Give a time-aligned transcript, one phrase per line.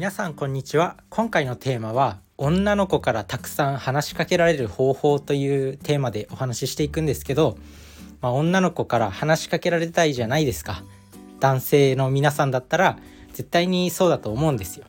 [0.00, 0.96] 皆さんこんにちは。
[1.10, 7.58] 今回のテーマは女の子からたくさん話しかけられる方法というテーマでお話ししていくんですけど、
[8.22, 10.84] まあ、女の子から話しかけられたいじゃないですか。
[11.38, 12.98] 男性の皆さんだったら
[13.34, 14.86] 絶対にそうだと思うんですよ。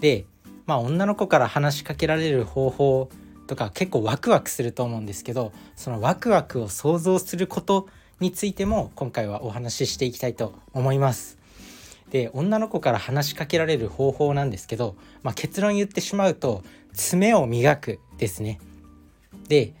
[0.00, 0.24] で
[0.64, 3.10] まあ女の子から話しかけられる方法
[3.46, 7.88] とか結構ワクワクすると思うんですけどそのワクワクを想像すること
[8.20, 11.43] についても今回はお話ししていきたいと思います。
[12.14, 18.60] で女の子から話しかけられる方法なんですけど、まあ、結論言ってしまうと爪を磨くですね。
[19.48, 19.74] で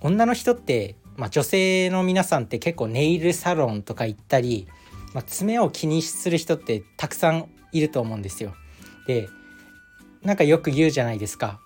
[0.00, 4.66] 女の人って、まあ、女性の皆さんって結構ネイルサロンとか行ったり、
[5.12, 8.54] まあ、爪を気にする人ってたくさんいると思うんですよ。
[9.06, 9.28] で
[10.22, 11.60] なんかよく言うじゃないですか。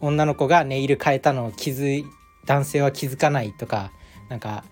[0.00, 2.04] 女の子がネイル変えたのを気づい
[2.46, 3.92] 男性は気づかないとか
[4.28, 4.64] なんか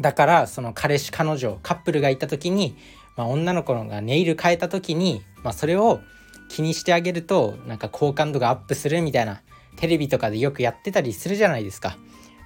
[0.00, 2.76] だからその彼氏彼女カップルがいた時に、
[3.16, 6.00] まあ、女の子がネイル変えた時に、まあ、それを
[6.48, 9.42] 気にしてあげるとなんか好感度がアップするみたいな
[9.76, 11.98] テレビとかでよくやってたりするじゃないですか。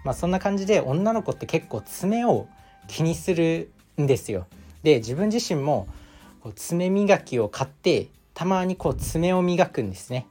[0.04, 2.48] まあ、そんな感じで女の子って結構爪を
[2.88, 4.46] 気にするんですよ。
[4.82, 5.86] で自分自身も
[6.40, 10.27] こう爪磨きを買ってたまにこう爪を磨くんですね。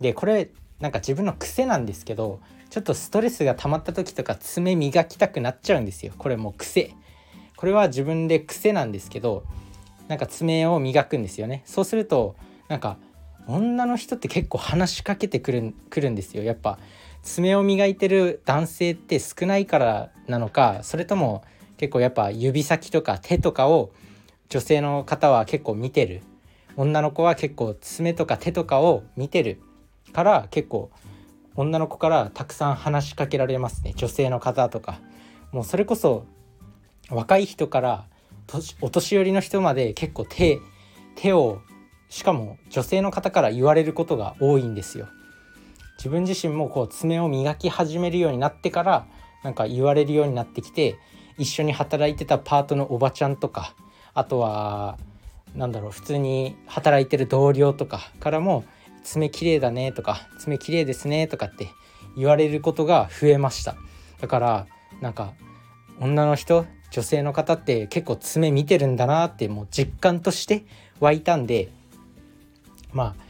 [0.00, 2.40] でこれなんか自分の癖なんですけど
[2.74, 6.12] ちょっとストレスが溜まった時とか爪磨きたくなっちゃうんですよ。
[6.18, 6.92] これもう癖。
[7.54, 9.44] これは自分で癖なんですけど
[10.08, 11.62] なんか爪を磨くんですよね。
[11.66, 12.34] そうすると
[12.66, 12.98] なんか
[13.46, 16.42] 女の人って結構話しかけてくるくるんですよ。
[16.42, 16.80] やっぱ
[17.22, 21.44] 爪を磨いてる男性って少ないからなのかそれとも
[21.76, 23.92] 結構やっぱ指先とか手とかを
[24.48, 26.22] 女性の方は結構見てる。
[26.74, 29.60] 女の子は結構爪とか手とかを見てる
[30.12, 30.90] から結構
[31.56, 33.92] 女の子からたくさん話しかけられますね。
[33.96, 35.00] 女性の方とか。
[35.52, 36.26] もうそれこそ
[37.10, 38.06] 若い人から
[38.80, 40.58] お年寄りの人まで結構手
[41.16, 41.60] 手を
[42.08, 45.08] しかも女性の方から言われることが多いんですよ。
[45.96, 49.06] 自分自身もこう爪を磨き始めるようになってから
[49.42, 50.98] なんか言われるようになってきて
[51.38, 53.74] 一緒に働いてたパートのおばちゃんとか
[54.12, 54.98] あとは
[55.54, 58.64] なんだろう普通に働いてる同僚とかからも
[59.04, 61.68] 爪綺麗だねとか爪綺麗ですねとかって
[62.16, 63.76] 言われることが増えました。
[64.20, 64.66] だから
[65.00, 65.34] なんか
[66.00, 70.64] 女の人女性の方って結構爪見てるんだなってもう実感として
[71.00, 71.68] 湧いたんで
[72.92, 73.24] まあ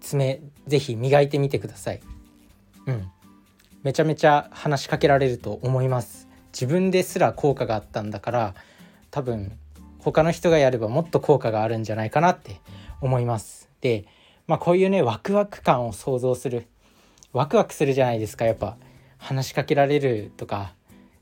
[0.00, 2.00] 爪是非磨いてみてください。
[2.86, 3.10] うん。
[3.82, 6.28] めちゃめちゃ話しかけられると思います。
[6.52, 8.54] 自分ですら効果があったんだから
[9.10, 9.58] 多分
[9.98, 12.60] 他の人がやればもっと効果があるんじゃないかなって
[13.00, 13.68] 思います。
[13.80, 14.06] で
[14.46, 16.66] まあこういうねワクワク感を想像する
[17.32, 18.76] ワクワクするじゃないですかやっぱ
[19.18, 20.74] 話しかけられるとか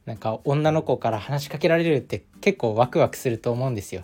[0.07, 4.03] なんか女の子から話しかけられるって結構ワクワクすると思うんですよ。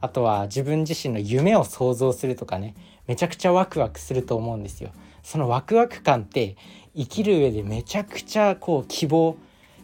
[0.00, 2.74] あとは自分自身の夢を想像するとかね
[3.06, 4.90] めちゃくちゃワクワクすると思うんですよ。
[5.22, 6.56] そのワクワク感って
[6.96, 9.36] 生きる上でめちゃくちゃこう希望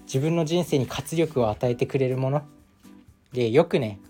[0.07, 2.43] 自分の人生に活力を与えてくれるもの
[3.33, 4.01] でよくね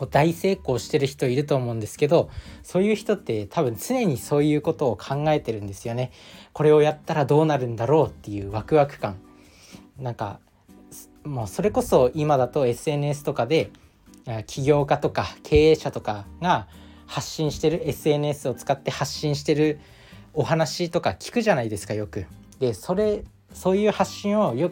[0.00, 2.30] こう大成功してる人いると思うんですけど
[2.62, 6.10] そういう人って多分常にそういうことを考えてるんですよね。
[6.54, 9.16] これをやったらどうなるんだろうっていうワクワク感
[9.98, 10.40] なんか
[11.22, 13.72] もうそれこそ今だと SNS とかで
[14.46, 16.66] 起業家とか経営者とかが
[17.06, 19.80] 発信してる SNS を使って発信してる
[20.32, 22.24] お話とか聞くじゃないですかよく。
[22.58, 23.22] でそれ
[23.52, 24.70] そういう発信をよ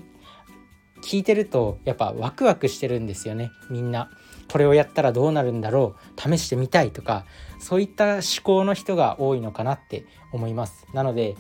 [1.03, 4.11] 聞いてるとやっぱワクワクしてるんですよねみんな。
[4.51, 7.25] これをやったらどうなるんだろう試してみたいとか
[7.61, 10.87] そういった思考の人が多いのかなって思います。
[10.95, 11.37] なので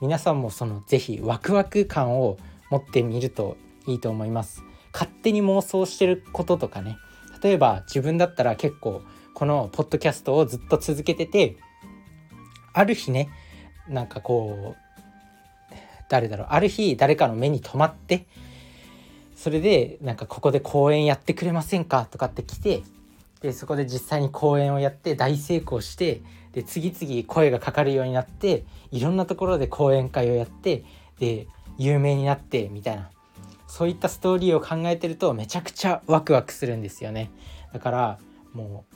[0.00, 2.38] 皆さんもその是非ワクワク感を
[2.70, 3.56] 持ってみると
[3.86, 4.62] いいと思います。
[4.92, 6.96] 勝手に妄想してることとかね。
[7.42, 9.02] 例えば自分だったら結構
[9.34, 11.56] このポッドキャストをずっと続けてて
[12.72, 13.30] ある日ね
[13.88, 15.74] なんかこう
[16.10, 18.26] 誰だろうある日誰かの目に留まって
[19.40, 22.82] それでなんかここで公演やってくれませんかとかって来て
[23.40, 26.20] でそこで実際に公演をやって大成功して
[26.52, 30.84] で次々声がかかるようになっていろんなところで講演会をやって
[31.18, 31.46] で
[31.78, 33.10] 有名になってみたいな。
[33.66, 37.30] そういったストーリーを考えてるとめちゃくちゃワクワクするんですよね。
[37.72, 38.18] だから
[38.52, 38.94] もう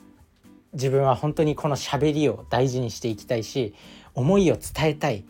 [0.75, 3.73] 自分は本当にこの喋りを大事にしていきたいし
[4.15, 5.25] 思いを伝えたい。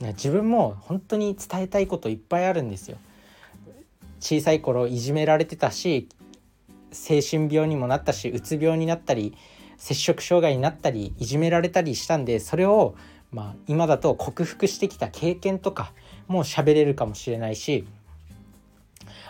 [0.00, 2.98] 自分も本当に伝えたいこといっぱいあるんですよ。
[4.20, 6.08] 小さい頃いじめられてたし
[6.92, 9.36] 精神病にもなったしうつ病になったり
[9.76, 12.94] 摂食障害になったりいじめられたりしたんでそれを
[13.30, 15.92] まあ今だと克服してきた経験とか
[16.26, 17.86] も喋れるかもしれないし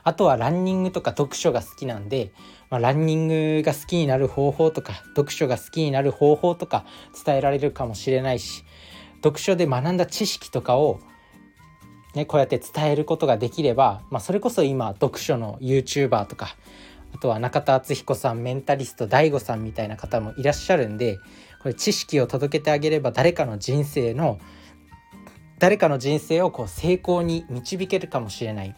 [0.05, 2.33] あとはランニングとか読書が好きなんで、
[2.71, 6.87] まあ、ランニングが好きになる方法とか読書が好きになる方法とか
[7.25, 8.65] 伝えられるかもしれないし
[9.17, 11.01] 読書で学んだ知識とかを
[12.19, 16.57] ね、こうやって伝えることができれば、まあ、それこそ今読書の YouTuber とか
[17.15, 21.19] あとは中田敦彦さんメンタリスト DAIGO さんみたいな方もいらっしゃるんで
[21.63, 24.41] これ知識を届けてあげれば誰かの人生の
[25.61, 28.75] 誰かの人生をこう成功に導けるかもしれない。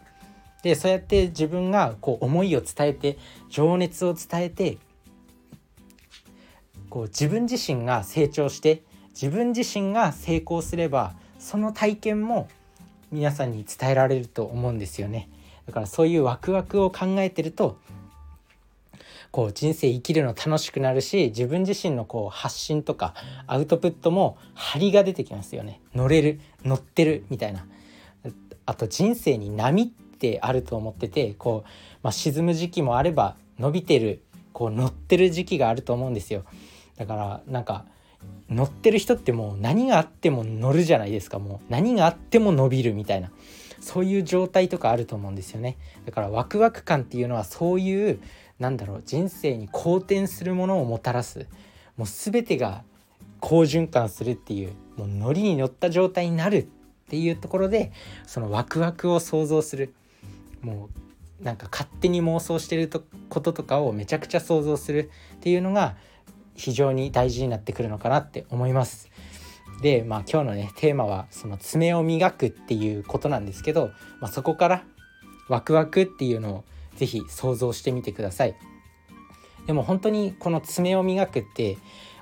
[0.63, 4.77] でそうやって自分がこう思いを伝えて情熱を伝えて
[6.91, 8.83] こう自分自身が成長して
[9.15, 12.49] 自分自身が成功すればその体験も
[13.13, 15.29] 皆さんに伝えられると思うんですよね。
[15.67, 17.79] だからそういうワクワクを考えてると
[19.31, 23.15] こう人生生きるの楽しくなるし自分自身のこう発信とか
[23.47, 25.81] アウトプットも張りが出てきますよね。
[25.95, 27.67] 乗れる乗ってるみたいな。
[28.67, 31.69] あと人生に波ってあると思っててこう、
[32.03, 34.23] まあ、沈む時期もあれば伸びてる
[34.53, 36.45] こう乗ってる時期があると思うんですよ。
[36.97, 37.85] だからなんか
[38.51, 41.39] 乗ってる人ってもう何があっても乗るじゃないですか。
[41.39, 43.31] もう何があっても伸びるみたいな。
[43.81, 45.77] そういう状態とかあると思うんですよね。
[46.05, 48.21] だからワクワク感っていうのはそういう
[48.59, 51.47] なんだろう人生に好転するものをもたらす。
[51.97, 52.83] もう全てが
[53.41, 56.67] 好循環するっていうもうノリに乗った状態になるっ
[57.09, 57.93] ていうところで
[58.27, 59.95] そのワクワクを想像する。
[60.61, 60.91] も
[61.41, 62.91] うなんか勝手に妄想してる
[63.31, 65.97] こととかをめちゃくちゃ想像するっていうのが
[66.61, 69.11] 非常に大事になってくるのかなって思います。
[69.81, 73.91] でまあ今日のねテーマはその爪を磨くっていうことなんですけど、
[74.21, 74.85] まあ、そこから
[75.49, 76.65] ワクワクっていうのを
[76.97, 78.55] 是非想像してみてください。
[79.67, 81.79] でも本当にこの爪を磨くって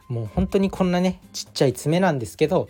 [0.08, 2.69] もう本当にこんなねちっちゃい爪なんですけど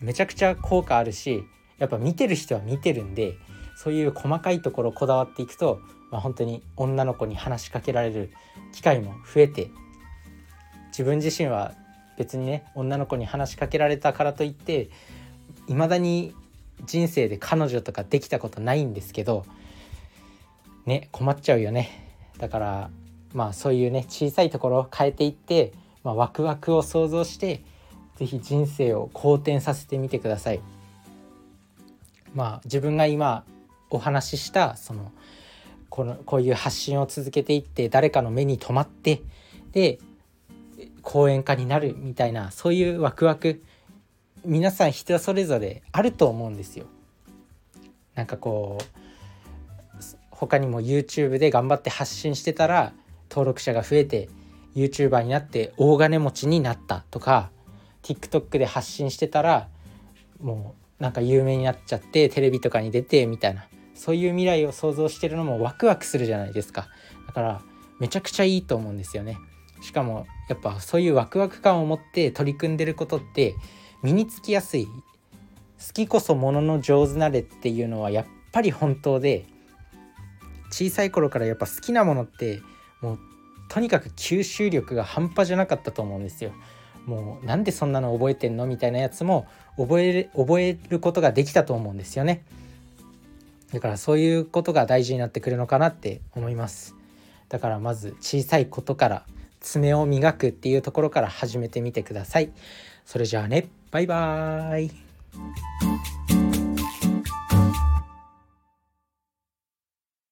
[0.00, 1.44] めちゃくちゃ効果あるし
[1.78, 3.34] やっぱ見てる人は見てるんで
[3.76, 5.80] そういう細かいところこだわっていくと、
[6.10, 8.32] まあ、本当に女の子に話しかけられる
[8.72, 9.70] 機会も増えて
[10.96, 11.74] 自分自身は
[12.16, 14.88] 別にね女の子に話しかけられたからといって
[15.68, 16.34] 未だに
[16.86, 19.44] 人生で彼女とかできたことないんですけど
[20.86, 21.90] ね困っちゃうよね
[22.38, 22.90] だから
[23.34, 27.62] まあそういうね小さいところを変えていって、まあ、ワクワクを想像して
[28.16, 30.60] 是非人生を好転させてみてください。
[32.34, 33.44] まあ自分が今
[33.90, 35.12] お話ししたその
[35.90, 39.22] このこういう発信を続けていって誰かの目に留まって
[39.72, 39.98] で
[41.06, 43.62] 講演家になるみたいなそういうワクワク
[44.44, 46.86] 皆さん人それぞれあると思うんですよ。
[48.16, 48.84] なんかこう
[50.30, 52.92] 他にも YouTube で頑張って発信してたら
[53.30, 54.28] 登録者が増えて
[54.74, 57.50] YouTuber になって大金持ちになったとか
[58.02, 59.68] TikTok で発信してたら
[60.40, 66.88] もうなんか有名になっちゃってテレビとかに出てみたいなそういう未来を想像してるのもワクワクするじゃないですか
[67.28, 67.62] だから
[68.00, 69.38] めちゃくちゃいいと思うんですよね
[69.80, 73.54] しかもやっぱそういうワクワク感を持って取り組んでることって
[74.02, 79.44] 身につきやすい好きこそものの上手なれっていうのはやっぱり本当で
[80.70, 82.60] 小さい頃からやっぱ好きなものって
[83.00, 83.18] もう
[83.68, 86.52] とにかく吸収力が半端じゃなかったと思うんですよ。
[87.04, 89.46] もうなんでそんなの覚えてんのみたいなやつも
[89.76, 92.44] 覚える覚えることができたと思うんですよね。
[93.72, 96.94] だからそういうことが大事になってくるのかなって思います。
[97.48, 99.26] だからまず小さいことから
[99.60, 102.50] 爪を磨くっていうところから始めてみてください。
[103.04, 104.90] それじゃあね、バイバーイ。